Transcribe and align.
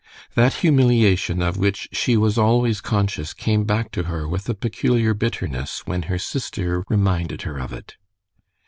That 0.33 0.55
humiliation 0.65 1.43
of 1.43 1.57
which 1.57 1.87
she 1.91 2.17
was 2.17 2.35
always 2.35 2.81
conscious 2.81 3.35
came 3.35 3.65
back 3.65 3.91
to 3.91 4.05
her 4.05 4.27
with 4.27 4.49
a 4.49 4.55
peculiar 4.55 5.13
bitterness 5.13 5.85
when 5.85 6.01
her 6.09 6.17
sister 6.17 6.83
reminded 6.89 7.43
her 7.43 7.59
of 7.59 7.71
it. 7.71 7.97